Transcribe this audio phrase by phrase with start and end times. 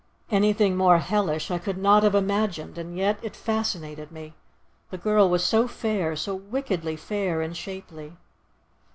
[0.31, 5.43] Anything more hellish I could not have imagined, and yet it fascinated me—the girl was
[5.43, 8.13] so fair, so wickedly fair and shapely.